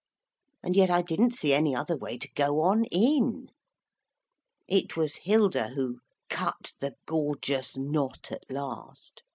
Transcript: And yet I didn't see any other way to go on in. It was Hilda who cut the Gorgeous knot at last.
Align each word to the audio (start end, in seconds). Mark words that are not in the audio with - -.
And 0.63 0.75
yet 0.75 0.89
I 0.89 1.03
didn't 1.03 1.35
see 1.35 1.53
any 1.53 1.75
other 1.75 1.95
way 1.95 2.17
to 2.17 2.31
go 2.33 2.61
on 2.61 2.85
in. 2.85 3.51
It 4.67 4.97
was 4.97 5.17
Hilda 5.17 5.67
who 5.75 5.99
cut 6.27 6.73
the 6.79 6.95
Gorgeous 7.05 7.77
knot 7.77 8.31
at 8.31 8.49
last. 8.49 9.21